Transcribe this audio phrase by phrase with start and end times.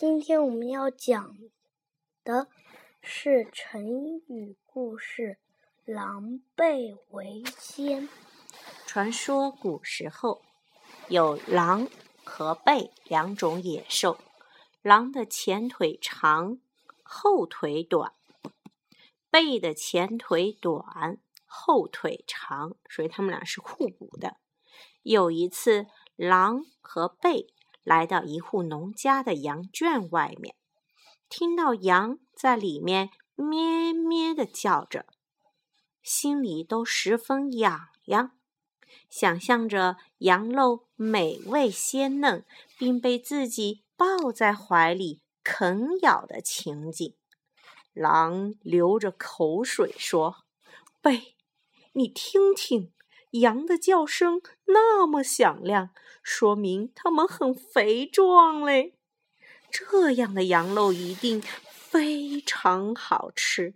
[0.00, 1.36] 今天我们要讲
[2.24, 2.48] 的
[3.02, 5.38] 是成语故事
[5.84, 8.08] “狼狈为奸”。
[8.88, 10.40] 传说古时候
[11.08, 11.86] 有狼
[12.24, 14.16] 和狈两种野兽，
[14.80, 16.58] 狼的前腿长，
[17.02, 18.14] 后腿短；
[19.30, 24.38] 狈的前腿短，后腿长，所以它们俩是互补的。
[25.02, 27.48] 有一次，狼和狈
[27.90, 30.54] 来到一户农家的羊圈外面，
[31.28, 35.06] 听到羊在里面咩咩的叫着，
[36.00, 38.30] 心里都十分痒痒，
[39.08, 42.46] 想象着羊肉美味鲜嫩，
[42.78, 47.16] 并被自己抱在怀里啃咬的情景。
[47.92, 50.44] 狼流着口水说
[51.02, 51.34] ：“喂，
[51.94, 52.92] 你听听。”
[53.30, 55.90] 羊的叫声那么响亮，
[56.22, 58.96] 说明它们很肥壮嘞。
[59.70, 63.74] 这样的羊肉一定非常好吃。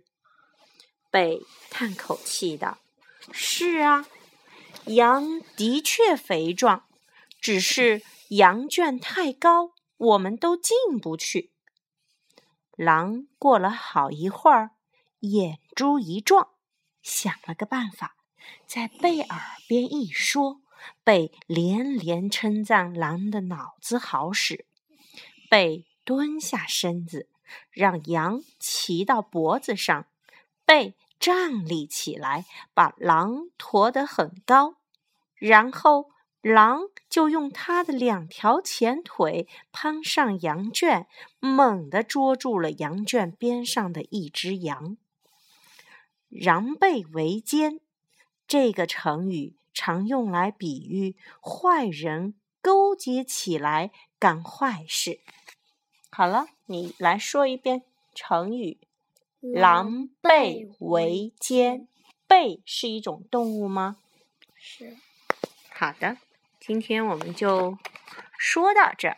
[1.09, 2.79] 贝叹口气道
[3.31, 4.05] ：“是啊，
[4.87, 6.85] 羊的确肥壮，
[7.39, 11.53] 只是羊圈太高，我们都进不去。”
[12.75, 14.71] 狼过了好一会儿，
[15.21, 16.49] 眼珠一转，
[17.01, 18.17] 想了个办法。
[18.65, 20.61] 在贝耳边一说，
[21.03, 24.65] 贝连连称赞狼的脑子好使。
[25.49, 27.29] 贝蹲下身子，
[27.71, 30.07] 让羊骑到脖子上，
[30.65, 34.75] 贝站立起来，把狼驮得很高，
[35.35, 41.07] 然后狼就用它的两条前腿攀上羊圈，
[41.39, 44.97] 猛地捉住了羊圈边上的一只羊，
[46.29, 47.79] 狼狈为奸。
[48.47, 55.19] 这个成语常用来比喻坏人勾结起来干坏事。
[56.11, 58.79] 好了，你来说一遍成语
[59.41, 61.87] “狼狈为奸”。
[62.27, 63.97] 狈是一种动物吗？
[64.55, 64.95] 是。
[65.69, 66.17] 好的，
[66.59, 67.77] 今天我们就
[68.37, 69.17] 说到这儿。